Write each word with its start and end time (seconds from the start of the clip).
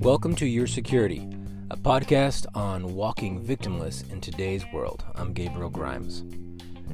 Welcome 0.00 0.34
to 0.36 0.46
Your 0.46 0.66
Security, 0.66 1.26
a 1.70 1.76
podcast 1.76 2.44
on 2.54 2.94
walking 2.94 3.42
victimless 3.42 4.10
in 4.12 4.20
today's 4.20 4.62
world. 4.74 5.02
I'm 5.14 5.32
Gabriel 5.32 5.70
Grimes. 5.70 6.20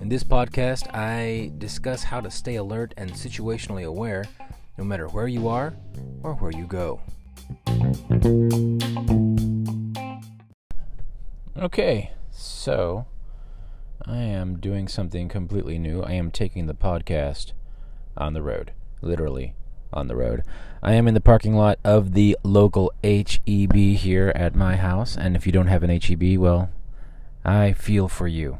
In 0.00 0.08
this 0.08 0.22
podcast, 0.22 0.94
I 0.94 1.50
discuss 1.58 2.04
how 2.04 2.20
to 2.20 2.30
stay 2.30 2.54
alert 2.54 2.94
and 2.96 3.10
situationally 3.10 3.84
aware 3.84 4.24
no 4.78 4.84
matter 4.84 5.08
where 5.08 5.26
you 5.26 5.48
are 5.48 5.74
or 6.22 6.34
where 6.34 6.52
you 6.52 6.66
go. 6.68 7.00
Okay, 11.58 12.12
so 12.30 13.06
I 14.06 14.18
am 14.18 14.60
doing 14.60 14.86
something 14.86 15.28
completely 15.28 15.80
new. 15.80 16.02
I 16.02 16.12
am 16.12 16.30
taking 16.30 16.66
the 16.66 16.74
podcast 16.74 17.50
on 18.16 18.32
the 18.32 18.42
road, 18.42 18.70
literally 19.00 19.56
on 19.92 20.08
the 20.08 20.16
road. 20.16 20.42
I 20.82 20.94
am 20.94 21.06
in 21.06 21.14
the 21.14 21.20
parking 21.20 21.54
lot 21.54 21.78
of 21.84 22.12
the 22.12 22.36
local 22.42 22.92
HEB 23.04 23.74
here 23.74 24.32
at 24.34 24.54
my 24.54 24.76
house, 24.76 25.16
and 25.16 25.36
if 25.36 25.46
you 25.46 25.52
don't 25.52 25.68
have 25.68 25.82
an 25.82 25.90
HEB, 25.90 26.38
well, 26.38 26.70
I 27.44 27.72
feel 27.72 28.08
for 28.08 28.26
you. 28.26 28.58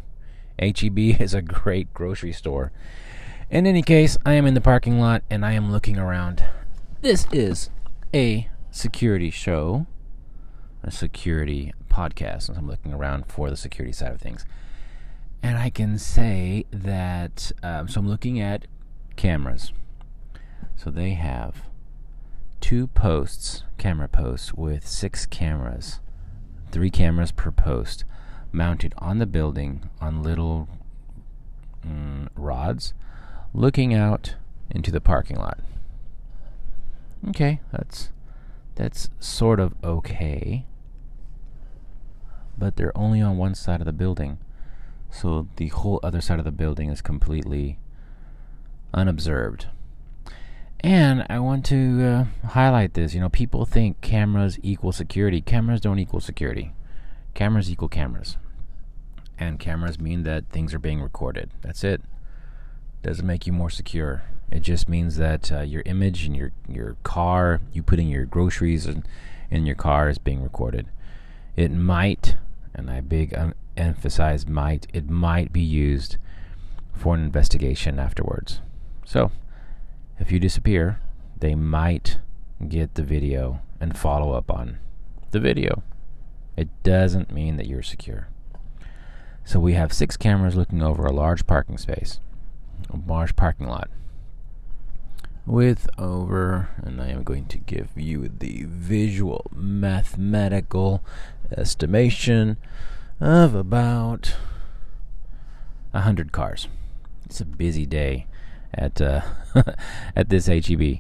HEB 0.58 0.98
is 1.20 1.34
a 1.34 1.42
great 1.42 1.92
grocery 1.94 2.32
store. 2.32 2.72
In 3.50 3.66
any 3.66 3.82
case, 3.82 4.16
I 4.24 4.32
am 4.34 4.46
in 4.46 4.54
the 4.54 4.60
parking 4.60 4.98
lot 4.98 5.22
and 5.28 5.44
I 5.44 5.52
am 5.52 5.70
looking 5.70 5.98
around. 5.98 6.42
This 7.02 7.26
is 7.32 7.68
a 8.14 8.48
security 8.70 9.30
show, 9.30 9.86
a 10.82 10.90
security 10.90 11.72
podcast, 11.90 12.48
and 12.48 12.56
I'm 12.56 12.66
looking 12.66 12.94
around 12.94 13.26
for 13.26 13.50
the 13.50 13.56
security 13.56 13.92
side 13.92 14.12
of 14.12 14.20
things. 14.20 14.46
And 15.42 15.58
I 15.58 15.68
can 15.68 15.98
say 15.98 16.64
that, 16.70 17.52
um, 17.62 17.88
so 17.88 18.00
I'm 18.00 18.08
looking 18.08 18.40
at 18.40 18.66
cameras. 19.16 19.72
So 20.76 20.90
they 20.90 21.14
have 21.14 21.68
two 22.60 22.86
posts, 22.88 23.64
camera 23.78 24.08
posts, 24.08 24.54
with 24.54 24.86
six 24.86 25.26
cameras, 25.26 26.00
three 26.70 26.90
cameras 26.90 27.32
per 27.32 27.50
post, 27.50 28.04
mounted 28.52 28.94
on 28.98 29.18
the 29.18 29.26
building 29.26 29.88
on 30.00 30.22
little 30.22 30.68
mm, 31.86 32.28
rods, 32.36 32.94
looking 33.54 33.94
out 33.94 34.36
into 34.70 34.90
the 34.90 35.00
parking 35.00 35.36
lot. 35.36 35.58
Okay, 37.28 37.60
that's 37.70 38.10
that's 38.74 39.10
sort 39.20 39.60
of 39.60 39.74
okay. 39.84 40.64
But 42.58 42.76
they're 42.76 42.96
only 42.96 43.20
on 43.20 43.36
one 43.36 43.54
side 43.54 43.80
of 43.80 43.86
the 43.86 43.92
building. 43.92 44.38
So 45.10 45.48
the 45.56 45.68
whole 45.68 46.00
other 46.02 46.20
side 46.20 46.38
of 46.38 46.44
the 46.44 46.50
building 46.50 46.88
is 46.88 47.02
completely 47.02 47.78
unobserved. 48.94 49.66
And 50.82 51.24
I 51.28 51.38
want 51.38 51.64
to 51.66 52.04
uh, 52.04 52.48
highlight 52.48 52.94
this. 52.94 53.14
You 53.14 53.20
know, 53.20 53.28
people 53.28 53.64
think 53.64 54.00
cameras 54.00 54.58
equal 54.62 54.92
security. 54.92 55.40
Cameras 55.40 55.80
don't 55.80 55.98
equal 55.98 56.20
security. 56.20 56.72
Cameras 57.34 57.70
equal 57.70 57.88
cameras. 57.88 58.36
And 59.38 59.60
cameras 59.60 60.00
mean 60.00 60.24
that 60.24 60.48
things 60.50 60.74
are 60.74 60.80
being 60.80 61.00
recorded. 61.00 61.50
That's 61.62 61.84
it. 61.84 62.02
Doesn't 63.02 63.26
make 63.26 63.46
you 63.46 63.52
more 63.52 63.70
secure. 63.70 64.24
It 64.50 64.60
just 64.60 64.88
means 64.88 65.16
that 65.16 65.50
uh, 65.50 65.60
your 65.60 65.82
image 65.86 66.26
and 66.26 66.36
your 66.36 66.52
your 66.68 66.96
car, 67.02 67.60
you 67.72 67.82
putting 67.82 68.08
your 68.08 68.26
groceries 68.26 68.86
in, 68.86 69.04
in 69.50 69.64
your 69.66 69.74
car 69.76 70.08
is 70.08 70.18
being 70.18 70.42
recorded. 70.42 70.86
It 71.56 71.70
might, 71.70 72.36
and 72.74 72.90
I 72.90 73.00
big 73.00 73.34
emphasize 73.76 74.46
might, 74.46 74.86
it 74.92 75.08
might 75.08 75.52
be 75.52 75.62
used 75.62 76.16
for 76.92 77.14
an 77.14 77.22
investigation 77.22 77.98
afterwards. 77.98 78.60
So, 79.04 79.30
if 80.22 80.30
you 80.30 80.38
disappear, 80.38 81.00
they 81.36 81.56
might 81.56 82.18
get 82.68 82.94
the 82.94 83.02
video 83.02 83.60
and 83.80 83.98
follow 83.98 84.34
up 84.34 84.52
on 84.52 84.78
the 85.32 85.40
video. 85.40 85.82
It 86.56 86.68
doesn't 86.84 87.32
mean 87.32 87.56
that 87.56 87.66
you're 87.66 87.82
secure. 87.82 88.28
So 89.44 89.58
we 89.58 89.72
have 89.72 89.92
six 89.92 90.16
cameras 90.16 90.54
looking 90.54 90.80
over 90.80 91.04
a 91.04 91.12
large 91.12 91.44
parking 91.48 91.76
space, 91.76 92.20
a 92.88 92.98
large 93.04 93.34
parking 93.34 93.66
lot, 93.66 93.90
with 95.44 95.90
over, 95.98 96.68
and 96.80 97.02
I 97.02 97.08
am 97.08 97.24
going 97.24 97.46
to 97.46 97.58
give 97.58 97.88
you 97.96 98.28
the 98.28 98.66
visual 98.68 99.50
mathematical 99.52 101.02
estimation 101.50 102.58
of 103.20 103.56
about 103.56 104.36
a 105.92 106.02
hundred 106.02 106.30
cars. 106.30 106.68
It's 107.24 107.40
a 107.40 107.44
busy 107.44 107.86
day 107.86 108.26
at 108.74 109.00
uh, 109.00 109.22
at 110.16 110.28
this 110.28 110.46
HEB. 110.46 110.98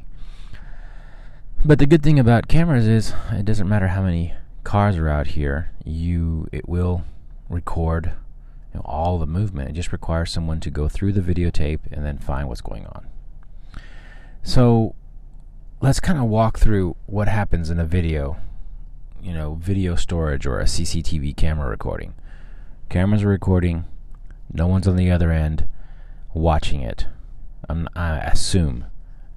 But 1.64 1.78
the 1.78 1.86
good 1.86 2.02
thing 2.02 2.18
about 2.18 2.48
cameras 2.48 2.88
is 2.88 3.14
it 3.30 3.44
doesn't 3.44 3.68
matter 3.68 3.88
how 3.88 4.02
many 4.02 4.34
cars 4.64 4.96
are 4.96 5.08
out 5.08 5.28
here. 5.28 5.70
You 5.84 6.48
it 6.52 6.68
will 6.68 7.04
record 7.48 8.12
you 8.72 8.80
know, 8.80 8.82
all 8.84 9.18
the 9.18 9.26
movement. 9.26 9.70
It 9.70 9.74
just 9.74 9.92
requires 9.92 10.30
someone 10.30 10.60
to 10.60 10.70
go 10.70 10.88
through 10.88 11.12
the 11.12 11.20
videotape 11.20 11.80
and 11.90 12.04
then 12.04 12.18
find 12.18 12.48
what's 12.48 12.60
going 12.60 12.86
on. 12.86 13.06
So 14.42 14.94
let's 15.80 16.00
kind 16.00 16.18
of 16.18 16.24
walk 16.24 16.58
through 16.58 16.96
what 17.06 17.28
happens 17.28 17.70
in 17.70 17.78
a 17.78 17.84
video, 17.84 18.38
you 19.22 19.32
know, 19.32 19.54
video 19.54 19.94
storage 19.94 20.46
or 20.46 20.58
a 20.58 20.64
CCTV 20.64 21.36
camera 21.36 21.68
recording. 21.68 22.14
Cameras 22.88 23.22
are 23.22 23.28
recording, 23.28 23.84
no 24.52 24.66
one's 24.66 24.88
on 24.88 24.96
the 24.96 25.10
other 25.10 25.30
end 25.30 25.66
watching 26.34 26.80
it. 26.80 27.06
I'm, 27.68 27.88
I 27.94 28.18
assume 28.18 28.86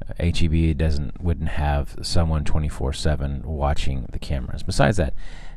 uh, 0.08 0.14
HEB 0.24 0.78
doesn't 0.78 1.22
wouldn't 1.22 1.50
have 1.50 1.96
someone 2.02 2.44
24/7 2.44 3.46
watching 3.46 4.08
the 4.12 4.20
cameras. 4.20 4.64
Besides 4.64 4.98
that, 4.98 5.14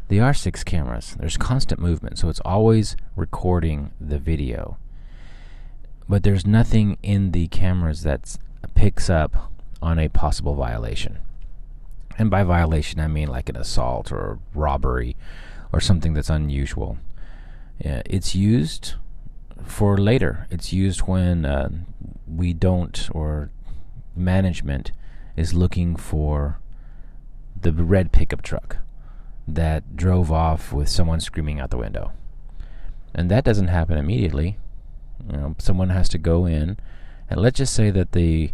there 0.08 0.24
are 0.24 0.34
six 0.34 0.64
cameras. 0.64 1.16
There's 1.18 1.36
constant 1.36 1.80
movement, 1.80 2.18
so 2.18 2.28
it's 2.28 2.40
always 2.44 2.96
recording 3.16 3.92
the 4.00 4.18
video. 4.18 4.78
But 6.08 6.22
there's 6.22 6.46
nothing 6.46 6.96
in 7.02 7.32
the 7.32 7.48
cameras 7.48 8.02
that 8.02 8.36
picks 8.74 9.10
up 9.10 9.52
on 9.82 9.98
a 9.98 10.08
possible 10.08 10.54
violation. 10.54 11.18
And 12.16 12.30
by 12.30 12.42
violation, 12.42 13.00
I 13.00 13.06
mean 13.06 13.28
like 13.28 13.48
an 13.48 13.56
assault 13.56 14.10
or 14.10 14.38
robbery 14.54 15.14
or 15.72 15.80
something 15.80 16.14
that's 16.14 16.30
unusual. 16.30 16.98
Yeah, 17.78 18.02
it's 18.06 18.34
used 18.34 18.94
for 19.64 19.96
later. 19.98 20.46
It's 20.50 20.72
used 20.72 21.00
when 21.00 21.44
uh, 21.44 21.70
we 22.26 22.52
don't, 22.52 23.08
or 23.12 23.50
management 24.16 24.92
is 25.36 25.54
looking 25.54 25.96
for 25.96 26.58
the 27.60 27.72
red 27.72 28.12
pickup 28.12 28.42
truck 28.42 28.78
that 29.46 29.96
drove 29.96 30.30
off 30.30 30.72
with 30.72 30.88
someone 30.88 31.20
screaming 31.20 31.58
out 31.60 31.70
the 31.70 31.78
window. 31.78 32.12
And 33.14 33.30
that 33.30 33.44
doesn't 33.44 33.68
happen 33.68 33.96
immediately. 33.96 34.58
You 35.30 35.36
know, 35.36 35.56
someone 35.58 35.88
has 35.90 36.08
to 36.10 36.18
go 36.18 36.46
in, 36.46 36.76
and 37.28 37.40
let's 37.40 37.58
just 37.58 37.74
say 37.74 37.90
that 37.90 38.12
the 38.12 38.52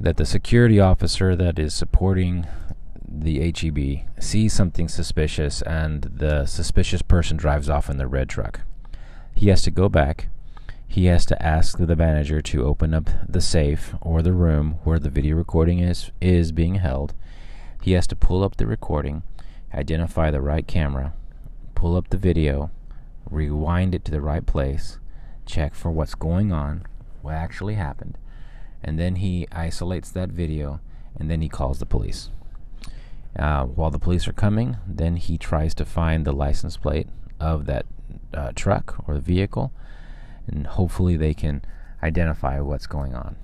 that 0.00 0.16
the 0.16 0.26
security 0.26 0.78
officer 0.78 1.34
that 1.34 1.58
is 1.58 1.74
supporting 1.74 2.46
the 3.06 3.52
HEB 3.52 4.06
sees 4.22 4.52
something 4.52 4.88
suspicious, 4.88 5.62
and 5.62 6.02
the 6.02 6.46
suspicious 6.46 7.02
person 7.02 7.36
drives 7.36 7.68
off 7.68 7.90
in 7.90 7.96
the 7.96 8.06
red 8.06 8.28
truck. 8.28 8.60
He 9.38 9.50
has 9.50 9.62
to 9.62 9.70
go 9.70 9.88
back. 9.88 10.30
He 10.88 11.04
has 11.04 11.24
to 11.26 11.40
ask 11.40 11.78
the 11.78 11.94
manager 11.94 12.40
to 12.40 12.66
open 12.66 12.92
up 12.92 13.08
the 13.28 13.40
safe 13.40 13.94
or 14.00 14.20
the 14.20 14.32
room 14.32 14.80
where 14.82 14.98
the 14.98 15.10
video 15.10 15.36
recording 15.36 15.78
is 15.78 16.10
is 16.20 16.50
being 16.50 16.74
held. 16.74 17.14
He 17.80 17.92
has 17.92 18.08
to 18.08 18.16
pull 18.16 18.42
up 18.42 18.56
the 18.56 18.66
recording 18.66 19.22
identify 19.72 20.32
the 20.32 20.40
right 20.40 20.66
camera, 20.66 21.12
pull 21.76 21.94
up 21.94 22.10
the 22.10 22.16
video, 22.16 22.72
rewind 23.30 23.94
it 23.94 24.04
to 24.06 24.10
the 24.10 24.20
right 24.20 24.44
place, 24.44 24.98
check 25.46 25.72
for 25.72 25.92
what's 25.92 26.16
going 26.16 26.50
on, 26.50 26.84
what 27.22 27.34
actually 27.34 27.74
happened, 27.74 28.18
and 28.82 28.98
then 28.98 29.16
he 29.16 29.46
isolates 29.52 30.10
that 30.10 30.30
video 30.30 30.80
and 31.16 31.30
then 31.30 31.42
he 31.42 31.48
calls 31.48 31.78
the 31.78 31.86
police. 31.86 32.30
Uh, 33.38 33.66
while 33.66 33.92
the 33.92 34.00
police 34.00 34.26
are 34.26 34.32
coming, 34.32 34.78
then 34.84 35.14
he 35.14 35.38
tries 35.38 35.76
to 35.76 35.84
find 35.84 36.24
the 36.24 36.32
license 36.32 36.76
plate 36.76 37.06
of 37.40 37.66
that 37.66 37.86
uh, 38.34 38.52
truck 38.54 39.02
or 39.06 39.14
the 39.14 39.20
vehicle, 39.20 39.72
and 40.46 40.66
hopefully 40.66 41.16
they 41.16 41.34
can 41.34 41.62
identify 42.02 42.60
what's 42.60 42.86
going 42.86 43.14
on. 43.14 43.36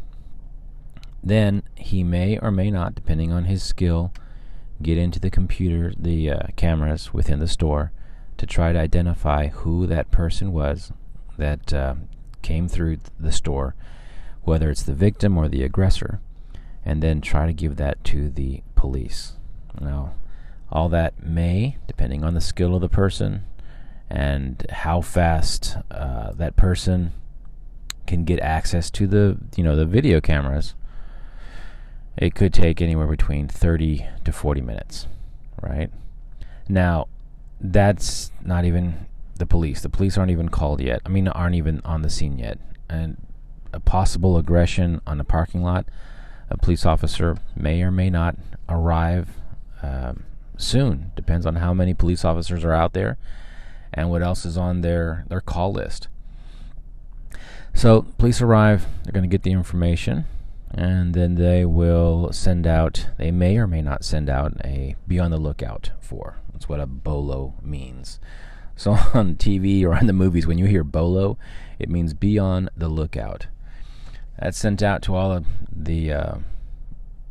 Then 1.23 1.63
he 1.75 2.05
may 2.05 2.39
or 2.39 2.51
may 2.51 2.71
not, 2.71 2.95
depending 2.95 3.33
on 3.33 3.45
his 3.45 3.63
skill, 3.63 4.13
get 4.83 4.99
into 4.99 5.19
the 5.19 5.31
computer, 5.31 5.93
the 5.97 6.31
uh, 6.31 6.47
cameras 6.57 7.15
within 7.15 7.39
the 7.39 7.49
store 7.49 7.93
to 8.37 8.47
try 8.47 8.73
to 8.73 8.79
identify 8.79 9.49
who 9.49 9.87
that 9.87 10.11
person 10.11 10.53
was 10.53 10.93
that 11.39 11.73
uh, 11.73 11.95
came 12.43 12.69
through 12.69 12.99
the 13.19 13.33
store, 13.33 13.75
whether 14.43 14.71
it's 14.71 14.83
the 14.83 14.95
victim 14.95 15.39
or 15.39 15.49
the 15.49 15.63
aggressor, 15.63 16.21
and 16.85 17.03
then 17.03 17.21
try 17.21 17.47
to 17.47 17.53
give 17.53 17.77
that 17.77 18.03
to 18.05 18.29
the 18.29 18.63
police. 18.75 19.35
Now, 19.81 20.15
all 20.71 20.89
that 20.91 21.23
may, 21.23 21.79
depending 21.87 22.23
on 22.23 22.35
the 22.35 22.41
skill 22.41 22.75
of 22.75 22.81
the 22.81 22.89
person 22.89 23.45
and 24.15 24.65
how 24.71 25.01
fast 25.01 25.77
uh, 25.91 26.33
that 26.33 26.57
person 26.57 27.13
can 28.07 28.25
get 28.25 28.39
access 28.41 28.91
to 28.91 29.07
the 29.07 29.37
you 29.57 29.65
know 29.65 29.75
the 29.75 29.85
video 29.87 30.21
cameras 30.21 30.75
it 32.17 32.35
could 32.35 32.53
take 32.53 32.81
anywhere 32.81 33.07
between 33.07 33.49
30 33.49 34.07
to 34.25 34.33
40 34.33 34.61
minutes, 34.61 35.07
right? 35.61 35.91
Now, 36.69 37.09
that's 37.61 38.31
not 38.43 38.65
even 38.65 39.07
the 39.37 39.47
police. 39.47 39.81
The 39.81 39.89
police 39.89 40.17
aren't 40.17 40.31
even 40.31 40.49
called 40.49 40.81
yet. 40.81 41.01
I 41.05 41.09
mean, 41.09 41.27
aren't 41.29 41.57
even 41.57 41.81
on 41.85 42.03
the 42.03 42.11
scene 42.11 42.39
yet. 42.39 42.59
And 42.89 43.17
a 43.73 43.81
possible 43.81 44.37
aggression 44.37 45.01
on 45.07 45.21
a 45.21 45.25
parking 45.25 45.63
lot, 45.63 45.87
a 46.49 46.57
police 46.57 46.87
officer 46.87 47.37
may 47.57 47.83
or 47.83 47.91
may 47.91 48.11
not 48.11 48.37
arrive 48.69 49.31
um, 49.83 50.25
soon. 50.57 51.11
Depends 51.17 51.47
on 51.47 51.57
how 51.57 51.75
many 51.75 51.95
police 51.95 52.25
officers 52.25 52.65
are 52.65 52.73
out 52.73 52.93
there 52.93 53.19
and 53.95 54.11
what 54.11 54.23
else 54.23 54.45
is 54.45 54.59
on 54.59 54.83
their, 54.83 55.25
their 55.29 55.41
call 55.41 55.73
list. 55.73 56.09
So, 57.73 58.03
police 58.19 58.41
arrive, 58.41 58.87
they're 59.03 59.13
going 59.13 59.29
to 59.29 59.29
get 59.29 59.43
the 59.43 59.53
information, 59.53 60.27
and 60.71 61.15
then 61.15 61.37
they 61.37 61.65
will 61.65 62.33
send 62.33 62.67
out, 62.67 63.09
they 63.19 63.31
may 63.31 63.57
or 63.57 63.67
may 63.67 63.83
not 63.83 64.05
send 64.05 64.29
out 64.29 64.53
a 64.65 64.97
be 65.09 65.19
on 65.19 65.31
the 65.31 65.39
lookout 65.39 65.91
for. 66.01 66.39
That's 66.53 66.69
what 66.69 66.81
a 66.81 66.87
BOLO 66.87 67.55
means. 67.63 68.21
So, 68.77 68.93
on 69.15 69.37
TV 69.37 69.85
or 69.85 69.97
in 69.99 70.07
the 70.07 70.13
movies, 70.13 70.47
when 70.47 70.59
you 70.59 70.67
hear 70.67 70.85
BOLO, 70.85 71.39
it 71.79 71.89
means 71.89 72.15
be 72.15 72.39
on 72.39 72.71
the 72.77 72.89
lookout. 72.89 73.47
That's 74.39 74.59
sent 74.59 74.83
out 74.83 75.03
to 75.03 75.15
all 75.15 75.33
of 75.33 75.47
the 75.71 76.13
uh, 76.13 76.35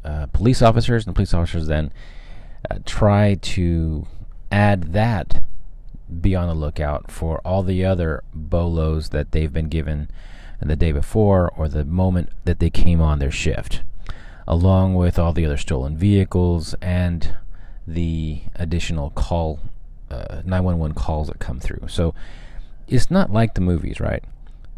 uh, 0.04 0.26
police 0.28 0.62
officers, 0.62 1.06
and 1.06 1.14
the 1.14 1.16
police 1.16 1.34
officers 1.34 1.68
then 1.68 1.92
uh, 2.70 2.80
try 2.86 3.36
to 3.36 4.08
add 4.52 4.94
that 4.94 5.44
be 6.22 6.36
on 6.36 6.48
the 6.48 6.54
lookout 6.54 7.12
for 7.12 7.40
all 7.40 7.64
the 7.64 7.84
other 7.86 8.24
bolos 8.34 9.10
that 9.10 9.32
they've 9.32 9.54
been 9.54 9.70
given 9.70 10.10
the 10.62 10.76
day 10.76 10.92
before 10.92 11.52
or 11.58 11.68
the 11.68 11.84
moment 11.84 12.30
that 12.46 12.60
they 12.60 12.70
came 12.70 13.02
on 13.02 13.20
their 13.20 13.32
shift, 13.32 13.84
along 14.48 14.96
with 14.96 15.20
all 15.20 15.34
the 15.34 15.46
other 15.46 15.58
stolen 15.58 15.98
vehicles 15.98 16.74
and 16.82 17.36
the 17.86 18.42
additional 18.56 19.10
call 19.10 19.60
uh, 20.10 20.42
911 20.46 20.96
calls 20.96 21.28
that 21.28 21.40
come 21.40 21.60
through. 21.60 21.88
So 21.88 22.14
it's 22.88 23.10
not 23.10 23.32
like 23.32 23.56
the 23.56 23.62
movies, 23.62 24.00
right? 24.00 24.24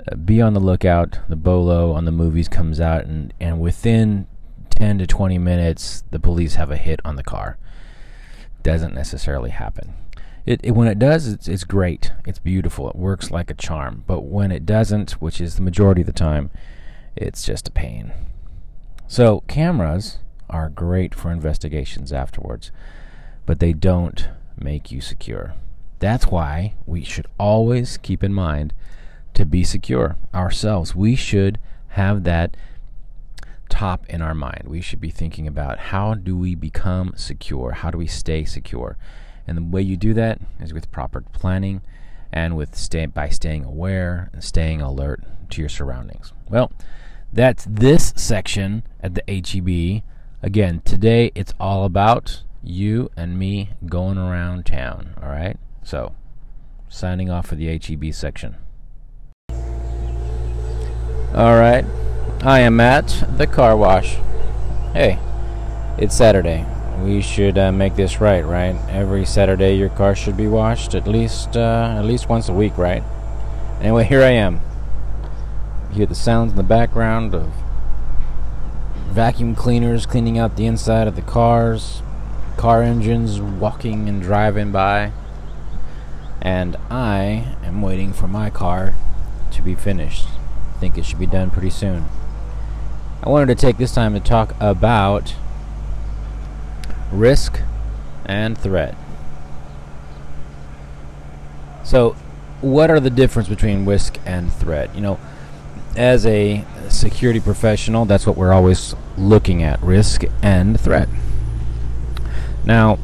Uh, 0.10 0.16
be 0.16 0.42
on 0.42 0.54
the 0.54 0.60
lookout. 0.60 1.20
The 1.28 1.36
bolo 1.36 1.92
on 1.92 2.06
the 2.06 2.12
movies 2.12 2.48
comes 2.48 2.80
out, 2.80 3.06
and, 3.06 3.34
and 3.40 3.60
within 3.60 4.28
10 4.72 5.00
to 5.00 5.08
20 5.08 5.38
minutes, 5.38 6.04
the 6.12 6.20
police 6.20 6.56
have 6.56 6.72
a 6.72 6.78
hit 6.78 7.00
on 7.04 7.16
the 7.16 7.24
car. 7.24 7.58
Doesn't 8.64 8.94
necessarily 8.94 9.52
happen. 9.52 9.94
It, 10.46 10.62
it, 10.64 10.72
when 10.72 10.88
it 10.88 11.00
does, 11.00 11.28
it's, 11.28 11.48
it's 11.48 11.64
great. 11.64 12.12
It's 12.26 12.40
beautiful. 12.40 12.90
It 12.90 12.96
works 12.96 13.32
like 13.32 13.50
a 13.50 13.56
charm. 13.56 14.04
But 14.06 14.22
when 14.22 14.52
it 14.52 14.66
doesn't, 14.66 15.14
which 15.14 15.42
is 15.42 15.56
the 15.56 15.64
majority 15.64 16.02
of 16.02 16.08
the 16.08 16.14
time, 16.14 16.52
it's 17.16 17.44
just 17.44 17.68
a 17.68 17.72
pain. 17.72 18.12
So 19.08 19.42
cameras 19.48 20.20
are 20.50 20.70
great 20.70 21.16
for 21.16 21.32
investigations 21.32 22.14
afterwards, 22.14 22.72
but 23.46 23.60
they 23.60 23.74
don't 23.74 24.30
make 24.58 24.92
you 24.92 25.02
secure. 25.02 25.56
That's 26.00 26.28
why 26.28 26.76
we 26.86 27.04
should 27.04 27.28
always 27.40 27.98
keep 27.98 28.24
in 28.24 28.34
mind 28.34 28.74
to 29.34 29.46
be 29.46 29.64
secure 29.64 30.18
ourselves. 30.34 30.96
We 30.96 31.16
should 31.16 31.60
have 31.90 32.24
that 32.24 32.56
top 33.70 34.06
in 34.08 34.22
our 34.22 34.36
mind. 34.36 34.64
We 34.68 34.82
should 34.82 35.02
be 35.02 35.10
thinking 35.10 35.48
about 35.48 35.78
how 35.78 36.14
do 36.14 36.38
we 36.38 36.56
become 36.56 37.14
secure? 37.16 37.72
How 37.72 37.92
do 37.92 37.98
we 37.98 38.08
stay 38.08 38.46
secure? 38.46 38.98
And 39.48 39.58
the 39.58 39.64
way 39.64 39.82
you 39.82 39.98
do 39.98 40.14
that 40.14 40.40
is 40.60 40.74
with 40.74 40.92
proper 40.92 41.22
planning 41.22 41.82
and 42.32 42.58
with 42.58 42.76
stay, 42.76 43.06
by 43.06 43.30
staying 43.30 43.64
aware 43.64 44.30
and 44.34 44.44
staying 44.44 44.82
alert 44.82 45.22
to 45.52 45.62
your 45.62 45.70
surroundings. 45.70 46.34
Well, 46.50 46.72
that's 47.32 47.66
this 47.70 48.14
section 48.16 48.84
at 49.02 49.16
the 49.16 49.24
HEB. 49.28 50.04
Again, 50.42 50.82
today 50.84 51.32
it's 51.36 51.54
all 51.60 51.86
about 51.86 52.44
you 52.64 53.10
and 53.16 53.38
me 53.38 53.72
going 53.86 54.18
around 54.18 54.66
town. 54.66 55.16
All 55.22 55.30
right? 55.30 55.58
So, 55.84 56.16
signing 56.90 57.30
off 57.30 57.48
for 57.48 57.56
the 57.56 57.78
HEB 57.78 58.14
section. 58.14 58.56
All 61.34 61.60
right. 61.60 61.86
I 62.42 62.60
am 62.60 62.80
at 62.80 63.24
the 63.38 63.48
car 63.48 63.76
wash. 63.76 64.18
Hey, 64.94 65.20
it's 65.98 66.16
Saturday 66.16 66.66
we 67.04 67.22
should 67.22 67.58
uh, 67.58 67.72
make 67.72 67.96
this 67.96 68.22
right, 68.22 68.46
right? 68.46 68.76
Every 68.90 69.26
Saturday, 69.26 69.76
your 69.76 69.90
car 69.90 70.16
should 70.16 70.38
be 70.38 70.48
washed 70.48 70.96
at 70.96 71.08
least 71.08 71.58
uh, 71.58 71.96
at 71.98 72.06
least 72.06 72.30
once 72.30 72.50
a 72.50 72.54
week, 72.54 72.78
right? 72.78 73.04
Anyway, 73.80 74.06
here 74.06 74.22
I 74.22 74.32
am. 74.32 74.62
You 75.90 75.98
hear 75.98 76.06
the 76.06 76.16
sounds 76.16 76.52
in 76.52 76.58
the 76.58 76.64
background 76.64 77.36
of 77.36 77.52
vacuum 79.10 79.56
cleaners 79.56 80.06
cleaning 80.06 80.38
out 80.38 80.58
the 80.58 80.66
inside 80.66 81.08
of 81.08 81.16
the 81.16 81.22
cars, 81.22 82.02
car 82.58 82.82
engines 82.82 83.40
walking 83.40 84.10
and 84.10 84.22
driving 84.22 84.72
by, 84.72 85.12
and 86.42 86.76
I 86.90 87.56
am 87.64 87.82
waiting 87.82 88.14
for 88.14 88.28
my 88.28 88.50
car 88.50 88.94
to 89.52 89.62
be 89.62 89.76
finished. 89.76 90.28
I 90.76 90.80
think 90.80 90.98
it 90.98 91.06
should 91.06 91.20
be 91.20 91.28
done 91.28 91.50
pretty 91.50 91.70
soon. 91.70 92.06
I 93.24 93.30
wanted 93.30 93.48
to 93.48 93.56
take 93.56 93.78
this 93.78 93.94
time 93.94 94.14
to 94.14 94.20
talk 94.20 94.54
about 94.60 95.34
risk 97.16 97.62
and 98.26 98.58
threat. 98.58 98.96
So, 101.84 102.16
what 102.62 102.90
are 102.90 103.00
the 103.00 103.10
difference 103.10 103.48
between 103.48 103.86
risk 103.86 104.20
and 104.26 104.52
threat? 104.52 104.94
You 104.96 105.02
know, 105.02 105.20
as 105.96 106.26
a 106.26 106.66
security 106.90 107.40
professional, 107.40 108.06
that's 108.06 108.26
what 108.26 108.36
we're 108.36 108.54
always 108.54 108.96
looking 109.18 109.64
at 109.64 109.82
risk 109.82 110.24
and 110.42 110.80
threat. 110.80 111.08
Now, 112.66 112.98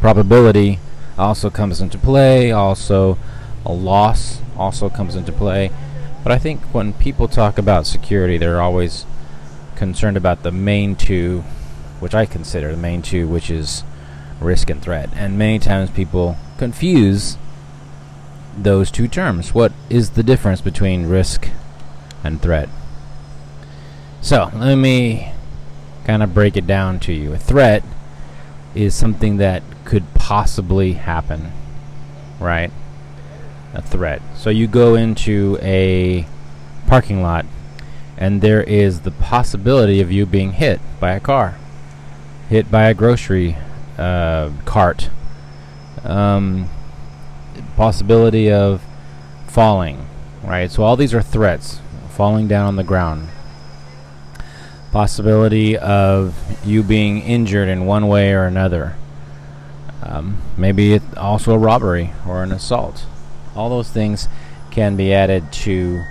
probability 0.00 0.80
also 1.16 1.48
comes 1.50 1.80
into 1.80 1.96
play, 1.96 2.50
also, 2.50 3.16
a 3.64 3.72
loss 3.72 4.40
also 4.56 4.90
comes 4.90 5.16
into 5.16 5.32
play. 5.32 5.70
But 6.22 6.32
I 6.32 6.38
think 6.38 6.60
when 6.74 6.92
people 6.92 7.28
talk 7.28 7.58
about 7.58 7.86
security, 7.86 8.38
they're 8.38 8.60
always 8.60 9.06
concerned 9.76 10.16
about 10.16 10.42
the 10.42 10.50
main 10.50 10.96
two 10.96 11.44
which 12.00 12.14
I 12.14 12.26
consider 12.26 12.70
the 12.70 12.76
main 12.76 13.02
two, 13.02 13.26
which 13.26 13.50
is 13.50 13.84
risk 14.40 14.70
and 14.70 14.82
threat. 14.82 15.10
And 15.14 15.38
many 15.38 15.58
times 15.58 15.90
people 15.90 16.36
confuse 16.58 17.36
those 18.56 18.90
two 18.90 19.08
terms. 19.08 19.54
What 19.54 19.72
is 19.90 20.10
the 20.10 20.22
difference 20.22 20.60
between 20.60 21.06
risk 21.06 21.48
and 22.22 22.40
threat? 22.40 22.68
So, 24.20 24.50
let 24.54 24.76
me 24.76 25.32
kind 26.04 26.22
of 26.22 26.34
break 26.34 26.56
it 26.56 26.66
down 26.66 27.00
to 27.00 27.12
you. 27.12 27.32
A 27.32 27.38
threat 27.38 27.82
is 28.74 28.94
something 28.94 29.36
that 29.38 29.62
could 29.84 30.14
possibly 30.14 30.94
happen, 30.94 31.52
right? 32.40 32.70
A 33.74 33.82
threat. 33.82 34.22
So, 34.36 34.50
you 34.50 34.66
go 34.66 34.94
into 34.94 35.58
a 35.60 36.26
parking 36.86 37.22
lot 37.22 37.46
and 38.16 38.40
there 38.40 38.62
is 38.62 39.00
the 39.00 39.10
possibility 39.10 40.00
of 40.00 40.12
you 40.12 40.24
being 40.24 40.52
hit 40.52 40.80
by 41.00 41.12
a 41.12 41.20
car 41.20 41.56
hit 42.48 42.70
by 42.70 42.84
a 42.84 42.94
grocery 42.94 43.56
uh, 43.98 44.50
cart. 44.64 45.10
Um, 46.04 46.68
possibility 47.76 48.50
of 48.50 48.82
falling, 49.46 50.06
right? 50.42 50.70
So 50.70 50.82
all 50.82 50.96
these 50.96 51.14
are 51.14 51.22
threats, 51.22 51.80
falling 52.10 52.48
down 52.48 52.66
on 52.66 52.76
the 52.76 52.84
ground. 52.84 53.28
Possibility 54.92 55.76
of 55.76 56.36
you 56.64 56.82
being 56.82 57.20
injured 57.22 57.68
in 57.68 57.86
one 57.86 58.06
way 58.06 58.32
or 58.32 58.44
another. 58.44 58.96
Um, 60.02 60.42
maybe 60.56 60.92
it's 60.92 61.16
also 61.16 61.54
a 61.54 61.58
robbery 61.58 62.12
or 62.28 62.42
an 62.42 62.52
assault. 62.52 63.06
All 63.56 63.70
those 63.70 63.90
things 63.90 64.28
can 64.70 64.96
be 64.96 65.12
added 65.12 65.52
to, 65.52 66.04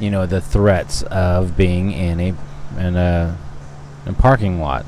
you 0.00 0.10
know, 0.10 0.26
the 0.26 0.40
threats 0.40 1.02
of 1.02 1.56
being 1.56 1.92
in 1.92 2.20
a 2.20 2.34
in 2.78 2.96
a, 2.96 3.38
in 4.04 4.12
a 4.12 4.16
parking 4.16 4.60
lot. 4.60 4.84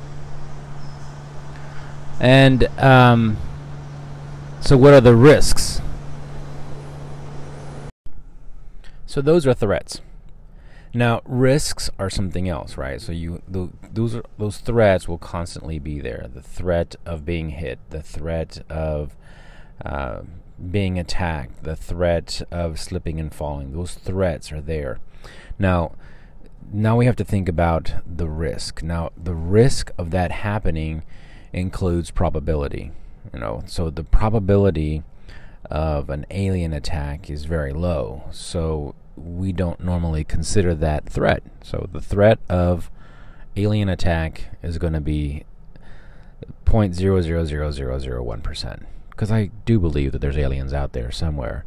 And 2.19 2.65
um, 2.77 3.37
so, 4.61 4.77
what 4.77 4.93
are 4.93 5.01
the 5.01 5.15
risks? 5.15 5.81
So 9.05 9.21
those 9.21 9.47
are 9.47 9.55
threats. 9.55 10.01
Now, 10.93 11.21
risks 11.25 11.89
are 11.97 12.09
something 12.09 12.47
else, 12.47 12.77
right? 12.77 13.01
So 13.01 13.11
you 13.11 13.41
those 13.47 14.15
are, 14.15 14.23
those 14.37 14.57
threats 14.57 15.07
will 15.07 15.17
constantly 15.17 15.79
be 15.79 15.99
there. 15.99 16.29
The 16.31 16.41
threat 16.41 16.95
of 17.05 17.25
being 17.25 17.49
hit, 17.49 17.79
the 17.89 18.03
threat 18.03 18.63
of 18.69 19.15
uh, 19.83 20.21
being 20.71 20.99
attacked, 20.99 21.63
the 21.63 21.75
threat 21.75 22.41
of 22.51 22.79
slipping 22.79 23.19
and 23.19 23.33
falling. 23.33 23.73
Those 23.73 23.95
threats 23.95 24.51
are 24.51 24.61
there. 24.61 24.99
Now, 25.57 25.93
now 26.71 26.95
we 26.95 27.05
have 27.05 27.15
to 27.15 27.23
think 27.23 27.49
about 27.49 27.93
the 28.05 28.27
risk. 28.29 28.83
Now, 28.83 29.11
the 29.17 29.35
risk 29.35 29.91
of 29.97 30.11
that 30.11 30.31
happening 30.31 31.03
includes 31.53 32.11
probability. 32.11 32.91
You 33.33 33.39
know, 33.39 33.63
so 33.67 33.89
the 33.89 34.03
probability 34.03 35.03
of 35.69 36.09
an 36.09 36.25
alien 36.31 36.73
attack 36.73 37.29
is 37.29 37.45
very 37.45 37.73
low. 37.73 38.23
So 38.31 38.95
we 39.15 39.51
don't 39.51 39.81
normally 39.81 40.23
consider 40.23 40.73
that 40.75 41.07
threat. 41.07 41.43
So 41.63 41.87
the 41.91 42.01
threat 42.01 42.39
of 42.49 42.89
alien 43.55 43.89
attack 43.89 44.45
is 44.63 44.77
going 44.77 44.93
to 44.93 45.01
be 45.01 45.43
0.0000001%. 46.65 48.83
Because 49.09 49.31
I 49.31 49.49
do 49.65 49.79
believe 49.79 50.11
that 50.13 50.19
there's 50.19 50.37
aliens 50.37 50.73
out 50.73 50.93
there 50.93 51.11
somewhere. 51.11 51.65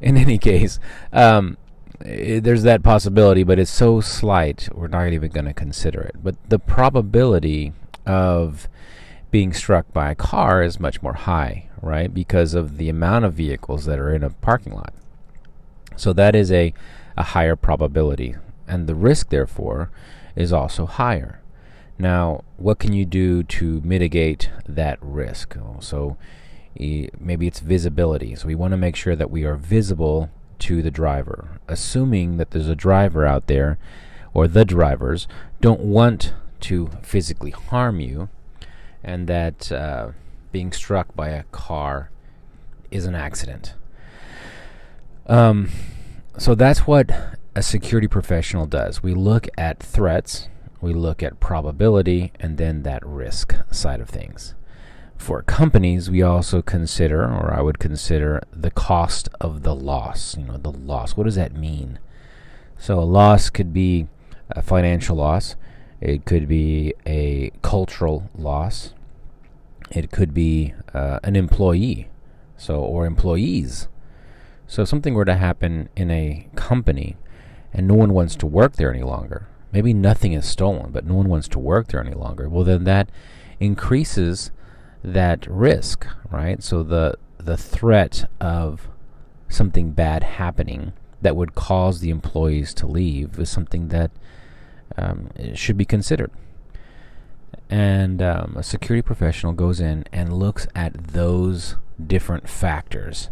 In 0.00 0.16
any 0.16 0.38
case, 0.38 0.78
um, 1.12 1.58
it, 2.00 2.44
there's 2.44 2.62
that 2.62 2.82
possibility, 2.82 3.42
but 3.42 3.58
it's 3.58 3.70
so 3.70 4.00
slight, 4.00 4.68
we're 4.72 4.88
not 4.88 5.12
even 5.12 5.30
going 5.30 5.46
to 5.46 5.52
consider 5.52 6.00
it. 6.00 6.16
But 6.22 6.36
the 6.48 6.58
probability 6.58 7.72
of 8.06 8.68
being 9.32 9.52
struck 9.52 9.90
by 9.92 10.10
a 10.10 10.14
car 10.14 10.62
is 10.62 10.78
much 10.78 11.02
more 11.02 11.14
high, 11.14 11.66
right? 11.80 12.12
Because 12.12 12.54
of 12.54 12.76
the 12.76 12.90
amount 12.90 13.24
of 13.24 13.32
vehicles 13.32 13.86
that 13.86 13.98
are 13.98 14.14
in 14.14 14.22
a 14.22 14.30
parking 14.30 14.74
lot. 14.74 14.92
So 15.96 16.12
that 16.12 16.36
is 16.36 16.52
a, 16.52 16.72
a 17.16 17.22
higher 17.22 17.56
probability. 17.56 18.36
And 18.68 18.86
the 18.86 18.94
risk, 18.94 19.30
therefore, 19.30 19.90
is 20.36 20.52
also 20.52 20.86
higher. 20.86 21.40
Now, 21.98 22.44
what 22.58 22.78
can 22.78 22.92
you 22.92 23.06
do 23.06 23.42
to 23.42 23.80
mitigate 23.80 24.50
that 24.68 24.98
risk? 25.00 25.56
So, 25.80 26.16
maybe 26.78 27.46
it's 27.46 27.60
visibility. 27.60 28.34
So, 28.34 28.46
we 28.46 28.54
want 28.54 28.72
to 28.72 28.78
make 28.78 28.96
sure 28.96 29.16
that 29.16 29.30
we 29.30 29.44
are 29.44 29.56
visible 29.56 30.30
to 30.60 30.82
the 30.82 30.90
driver, 30.90 31.60
assuming 31.68 32.36
that 32.36 32.50
there's 32.50 32.68
a 32.68 32.76
driver 32.76 33.26
out 33.26 33.46
there 33.46 33.78
or 34.34 34.46
the 34.46 34.64
drivers 34.64 35.26
don't 35.60 35.80
want 35.80 36.34
to 36.60 36.90
physically 37.02 37.50
harm 37.50 38.00
you 38.00 38.28
and 39.02 39.28
that 39.28 39.70
uh, 39.72 40.10
being 40.50 40.72
struck 40.72 41.14
by 41.14 41.28
a 41.28 41.44
car 41.44 42.10
is 42.90 43.06
an 43.06 43.14
accident. 43.14 43.74
Um, 45.26 45.70
so 46.38 46.54
that's 46.54 46.80
what 46.80 47.10
a 47.54 47.62
security 47.62 48.08
professional 48.08 48.66
does. 48.66 49.02
We 49.02 49.14
look 49.14 49.48
at 49.58 49.82
threats, 49.82 50.48
we 50.80 50.94
look 50.94 51.22
at 51.22 51.40
probability, 51.40 52.32
and 52.40 52.58
then 52.58 52.82
that 52.82 53.04
risk 53.04 53.54
side 53.70 54.00
of 54.00 54.08
things. 54.08 54.54
For 55.16 55.42
companies, 55.42 56.10
we 56.10 56.22
also 56.22 56.62
consider, 56.62 57.22
or 57.22 57.54
I 57.54 57.60
would 57.60 57.78
consider, 57.78 58.42
the 58.52 58.72
cost 58.72 59.28
of 59.40 59.62
the 59.62 59.74
loss. 59.74 60.36
You 60.36 60.44
know, 60.44 60.56
the 60.56 60.72
loss. 60.72 61.16
What 61.16 61.24
does 61.24 61.36
that 61.36 61.54
mean? 61.54 62.00
So 62.76 62.98
a 62.98 63.04
loss 63.04 63.48
could 63.48 63.72
be 63.72 64.08
a 64.50 64.62
financial 64.62 65.16
loss. 65.16 65.54
It 66.02 66.24
could 66.24 66.48
be 66.48 66.94
a 67.06 67.52
cultural 67.62 68.28
loss. 68.34 68.92
It 69.92 70.10
could 70.10 70.34
be 70.34 70.74
uh, 70.92 71.20
an 71.22 71.36
employee, 71.36 72.08
so 72.56 72.80
or 72.80 73.06
employees. 73.06 73.86
So 74.66 74.82
if 74.82 74.88
something 74.88 75.14
were 75.14 75.24
to 75.24 75.36
happen 75.36 75.88
in 75.94 76.10
a 76.10 76.48
company, 76.56 77.16
and 77.72 77.86
no 77.86 77.94
one 77.94 78.12
wants 78.12 78.34
to 78.36 78.46
work 78.46 78.72
there 78.72 78.92
any 78.92 79.04
longer, 79.04 79.46
maybe 79.70 79.94
nothing 79.94 80.32
is 80.32 80.44
stolen, 80.44 80.90
but 80.90 81.06
no 81.06 81.14
one 81.14 81.28
wants 81.28 81.46
to 81.48 81.60
work 81.60 81.86
there 81.88 82.00
any 82.00 82.14
longer. 82.14 82.48
Well, 82.48 82.64
then 82.64 82.82
that 82.82 83.08
increases 83.60 84.50
that 85.04 85.46
risk, 85.46 86.04
right? 86.32 86.60
So 86.64 86.82
the 86.82 87.16
the 87.38 87.56
threat 87.56 88.28
of 88.40 88.88
something 89.48 89.92
bad 89.92 90.24
happening 90.24 90.94
that 91.20 91.36
would 91.36 91.54
cause 91.54 92.00
the 92.00 92.10
employees 92.10 92.74
to 92.74 92.88
leave 92.88 93.38
is 93.38 93.50
something 93.50 93.86
that 93.88 94.10
um, 94.96 95.30
should 95.54 95.76
be 95.76 95.84
considered. 95.84 96.30
And 97.70 98.20
um, 98.20 98.54
a 98.56 98.62
security 98.62 99.02
professional 99.02 99.52
goes 99.52 99.80
in 99.80 100.04
and 100.12 100.32
looks 100.32 100.66
at 100.74 100.92
those 101.08 101.76
different 102.04 102.48
factors 102.48 103.30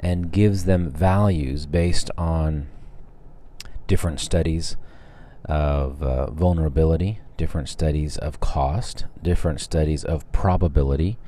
and 0.00 0.32
gives 0.32 0.64
them 0.64 0.90
values 0.90 1.66
based 1.66 2.10
on 2.16 2.68
different 3.86 4.20
studies 4.20 4.76
of 5.44 6.02
uh, 6.02 6.30
vulnerability, 6.30 7.20
different 7.36 7.68
studies 7.68 8.16
of 8.16 8.40
cost, 8.40 9.04
different 9.22 9.60
studies 9.60 10.04
of 10.04 10.30
probability, 10.32 11.18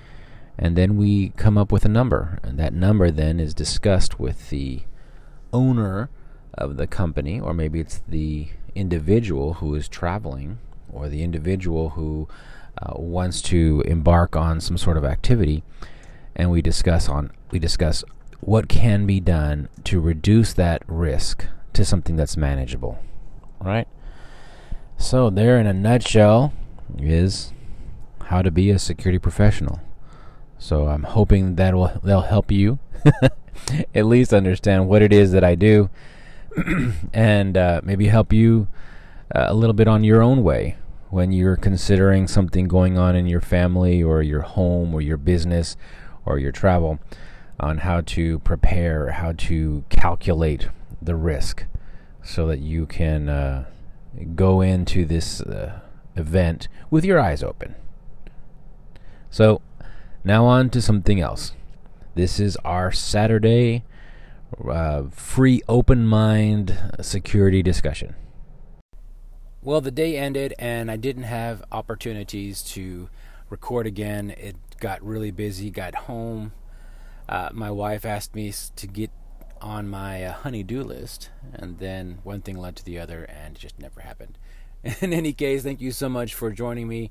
and 0.58 0.76
then 0.76 0.96
we 0.96 1.30
come 1.30 1.58
up 1.58 1.70
with 1.70 1.84
a 1.84 1.88
number. 1.90 2.38
And 2.42 2.58
that 2.58 2.72
number 2.72 3.10
then 3.10 3.40
is 3.40 3.52
discussed 3.52 4.18
with 4.18 4.48
the 4.50 4.82
owner 5.52 6.08
of 6.54 6.76
the 6.76 6.86
company, 6.86 7.38
or 7.38 7.52
maybe 7.52 7.80
it's 7.80 8.02
the 8.08 8.48
individual 8.76 9.54
who 9.54 9.74
is 9.74 9.88
traveling 9.88 10.58
or 10.92 11.08
the 11.08 11.22
individual 11.22 11.90
who 11.90 12.28
uh, 12.78 12.92
wants 12.96 13.40
to 13.42 13.82
embark 13.86 14.36
on 14.36 14.60
some 14.60 14.76
sort 14.78 14.96
of 14.96 15.04
activity 15.04 15.62
and 16.34 16.50
we 16.50 16.60
discuss 16.60 17.08
on 17.08 17.30
we 17.50 17.58
discuss 17.58 18.04
what 18.40 18.68
can 18.68 19.06
be 19.06 19.18
done 19.18 19.68
to 19.84 20.00
reduce 20.00 20.52
that 20.52 20.82
risk 20.86 21.46
to 21.72 21.84
something 21.84 22.16
that's 22.16 22.36
manageable 22.36 22.98
right? 23.60 23.88
So 24.98 25.30
there 25.30 25.58
in 25.58 25.66
a 25.66 25.74
nutshell 25.74 26.52
is 26.98 27.52
how 28.24 28.42
to 28.42 28.50
be 28.50 28.70
a 28.70 28.78
security 28.78 29.18
professional. 29.18 29.80
So 30.58 30.88
i'm 30.88 31.02
hoping 31.02 31.56
that 31.56 31.74
will 31.74 32.00
they'll 32.02 32.22
help 32.22 32.50
you 32.50 32.78
at 33.94 34.06
least 34.06 34.32
understand 34.32 34.88
what 34.88 35.02
it 35.02 35.12
is 35.12 35.32
that 35.32 35.44
i 35.44 35.54
do 35.54 35.90
and 37.12 37.56
uh, 37.56 37.80
maybe 37.84 38.08
help 38.08 38.32
you 38.32 38.68
uh, 39.34 39.46
a 39.48 39.54
little 39.54 39.74
bit 39.74 39.88
on 39.88 40.04
your 40.04 40.22
own 40.22 40.42
way 40.42 40.76
when 41.10 41.32
you're 41.32 41.56
considering 41.56 42.26
something 42.26 42.66
going 42.66 42.98
on 42.98 43.14
in 43.14 43.26
your 43.26 43.40
family 43.40 44.02
or 44.02 44.22
your 44.22 44.42
home 44.42 44.94
or 44.94 45.00
your 45.00 45.16
business 45.16 45.76
or 46.24 46.38
your 46.38 46.52
travel 46.52 46.98
on 47.58 47.78
how 47.78 48.00
to 48.02 48.38
prepare, 48.40 49.12
how 49.12 49.32
to 49.32 49.84
calculate 49.88 50.68
the 51.00 51.14
risk 51.14 51.64
so 52.22 52.46
that 52.46 52.58
you 52.58 52.86
can 52.86 53.28
uh, 53.28 53.64
go 54.34 54.60
into 54.60 55.04
this 55.04 55.40
uh, 55.40 55.80
event 56.16 56.68
with 56.90 57.04
your 57.04 57.20
eyes 57.20 57.42
open. 57.42 57.74
So, 59.30 59.60
now 60.24 60.44
on 60.46 60.70
to 60.70 60.82
something 60.82 61.20
else. 61.20 61.52
This 62.14 62.40
is 62.40 62.56
our 62.64 62.90
Saturday 62.90 63.84
uh, 64.68 65.04
free 65.10 65.62
open 65.68 66.06
mind 66.06 66.78
security 67.00 67.62
discussion. 67.62 68.14
Well, 69.62 69.80
the 69.80 69.90
day 69.90 70.16
ended, 70.16 70.54
and 70.58 70.90
I 70.90 70.96
didn't 70.96 71.24
have 71.24 71.64
opportunities 71.72 72.62
to 72.62 73.08
record 73.50 73.86
again. 73.86 74.30
It 74.30 74.56
got 74.78 75.02
really 75.02 75.30
busy, 75.30 75.70
got 75.70 75.94
home. 75.94 76.52
Uh, 77.28 77.48
my 77.52 77.70
wife 77.70 78.04
asked 78.04 78.34
me 78.34 78.52
to 78.76 78.86
get 78.86 79.10
on 79.60 79.88
my 79.88 80.24
uh, 80.24 80.32
honey-do 80.32 80.84
list, 80.84 81.30
and 81.52 81.78
then 81.78 82.18
one 82.22 82.42
thing 82.42 82.56
led 82.56 82.76
to 82.76 82.84
the 82.84 82.98
other, 82.98 83.24
and 83.24 83.56
it 83.56 83.60
just 83.60 83.78
never 83.80 84.02
happened. 84.02 84.38
In 85.00 85.12
any 85.12 85.32
case, 85.32 85.64
thank 85.64 85.80
you 85.80 85.90
so 85.90 86.08
much 86.08 86.34
for 86.34 86.52
joining 86.52 86.86
me 86.86 87.10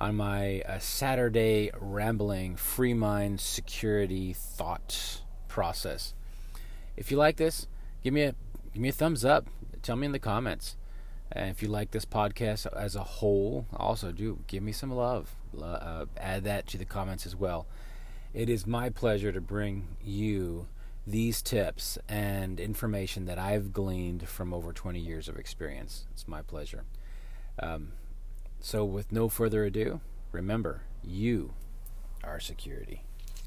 on 0.00 0.16
my 0.16 0.62
uh, 0.62 0.80
Saturday 0.80 1.70
rambling 1.78 2.56
free 2.56 2.94
mind 2.94 3.40
security 3.40 4.32
thought 4.32 5.22
process. 5.46 6.14
If 6.96 7.10
you 7.10 7.16
like 7.16 7.36
this, 7.36 7.66
give 8.02 8.14
me 8.14 8.22
a 8.22 8.34
give 8.72 8.82
me 8.82 8.88
a 8.88 8.92
thumbs 8.92 9.24
up. 9.24 9.46
Tell 9.82 9.96
me 9.96 10.06
in 10.06 10.12
the 10.12 10.18
comments. 10.18 10.76
And 11.30 11.48
if 11.50 11.62
you 11.62 11.68
like 11.68 11.92
this 11.92 12.04
podcast 12.04 12.66
as 12.74 12.94
a 12.94 13.02
whole, 13.02 13.66
also 13.74 14.12
do 14.12 14.40
give 14.46 14.62
me 14.62 14.72
some 14.72 14.92
love. 14.92 15.34
Uh, 15.60 16.04
add 16.18 16.44
that 16.44 16.66
to 16.68 16.78
the 16.78 16.84
comments 16.84 17.26
as 17.26 17.34
well. 17.34 17.66
It 18.34 18.48
is 18.48 18.66
my 18.66 18.90
pleasure 18.90 19.32
to 19.32 19.40
bring 19.40 19.96
you 20.02 20.66
these 21.06 21.42
tips 21.42 21.98
and 22.08 22.60
information 22.60 23.24
that 23.26 23.38
I've 23.38 23.72
gleaned 23.72 24.28
from 24.28 24.54
over 24.54 24.72
20 24.72 25.00
years 25.00 25.28
of 25.28 25.38
experience. 25.38 26.06
It's 26.12 26.28
my 26.28 26.42
pleasure. 26.42 26.84
Um, 27.58 27.92
so, 28.60 28.84
with 28.84 29.10
no 29.10 29.28
further 29.28 29.64
ado, 29.64 30.00
remember 30.30 30.82
you 31.02 31.54
are 32.22 32.38
security. 32.40 33.02